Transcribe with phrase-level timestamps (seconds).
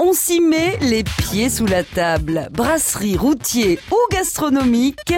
[0.00, 2.48] on s'y met les pieds sous la table.
[2.52, 5.14] Brasserie, routier ou gastronomique,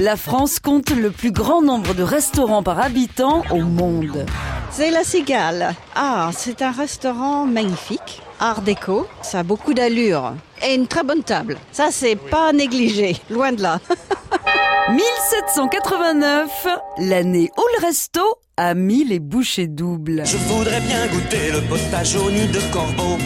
[0.00, 4.24] la France compte le plus grand nombre de restaurants par habitant au monde.
[4.70, 5.74] C'est la Cigale.
[5.94, 8.22] Ah, c'est un restaurant magnifique.
[8.40, 10.32] Art déco, ça a beaucoup d'allure.
[10.66, 11.58] Et une très bonne table.
[11.70, 13.16] Ça, c'est pas négligé.
[13.28, 13.80] Loin de là.
[14.90, 16.66] 1789,
[16.98, 18.22] l'année où le resto
[18.56, 20.22] a mis les bouchées doubles.
[20.24, 23.18] Je voudrais bien goûter le potage au nid de corbeau.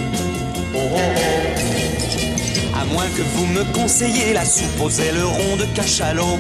[0.79, 0.99] Oh.
[2.79, 6.39] À moins que vous me conseillez la soupe aux ailerons de cachalot.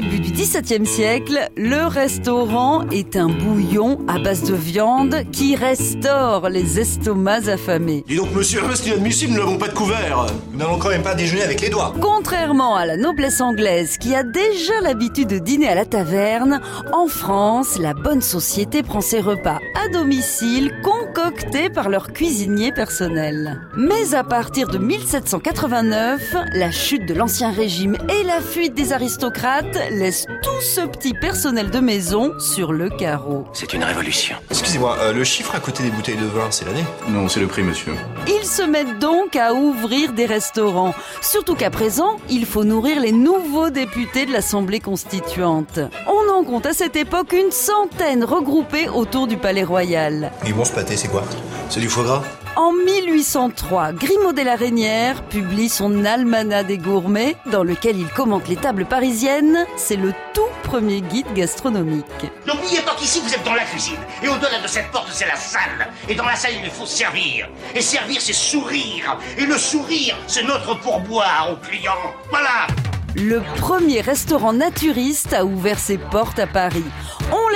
[0.00, 6.48] Début du XVIIe siècle, le restaurant est un bouillon à base de viande qui restaure
[6.50, 8.04] les estomacs affamés.
[8.06, 10.26] Dis donc, monsieur, c'est inadmissible, nous n'avons pas de couvert.
[10.52, 11.94] Nous n'allons quand même pas déjeuner avec les doigts.
[12.00, 16.60] Contrairement à la noblesse anglaise qui a déjà l'habitude de dîner à la taverne,
[16.92, 23.62] en France, la bonne société prend ses repas à domicile concoctés par leur cuisinier personnel.
[23.76, 29.76] Mais à partir de 1789, la chute de l'ancien régime et la fuite des aristocrates
[29.90, 33.46] laissent tout ce petit personnel de maison sur le carreau.
[33.52, 34.36] C'est une révolution.
[34.50, 36.84] Excusez-moi, euh, le chiffre à côté des bouteilles de vin, c'est l'année?
[37.08, 37.94] Non, c'est le prix, monsieur.
[38.26, 40.94] Ils se mettent donc à ouvrir des restaurants.
[41.22, 45.80] Surtout qu'à présent, il faut nourrir les nouveaux députés de l'Assemblée constituante.
[46.06, 50.32] On en compte à cette époque une centaine regroupés autour du Palais Royal.
[50.46, 51.24] Et bon, ce pâté, c'est quoi?
[51.70, 52.22] C'est du foie gras
[52.56, 58.48] En 1803, Grimaud de la Reynière publie son Almanach des gourmets, dans lequel il commente
[58.48, 59.66] les tables parisiennes.
[59.76, 62.04] C'est le tout premier guide gastronomique.
[62.46, 63.98] N'oubliez pas qu'ici vous êtes dans la cuisine.
[64.22, 65.88] Et au-delà de cette porte, c'est la salle.
[66.08, 67.48] Et dans la salle, il faut servir.
[67.74, 69.18] Et servir, c'est sourire.
[69.36, 72.14] Et le sourire, c'est notre pourboire aux clients.
[72.30, 72.66] Voilà.
[73.14, 76.84] Le premier restaurant naturiste a ouvert ses portes à Paris.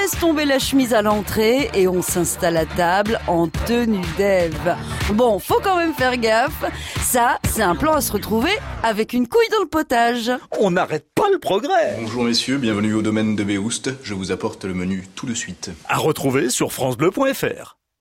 [0.02, 4.76] Laisse tomber la chemise à l'entrée et on s'installe à table en tenue d'Ève.
[5.14, 6.64] Bon, faut quand même faire gaffe.
[7.00, 8.50] Ça, c'est un plan à se retrouver
[8.82, 10.32] avec une couille dans le potage.
[10.58, 11.98] On n'arrête pas le progrès.
[12.00, 13.90] Bonjour messieurs, bienvenue au domaine de Béoust.
[14.02, 15.70] Je vous apporte le menu tout de suite.
[15.88, 17.76] À retrouver sur francebleu.fr.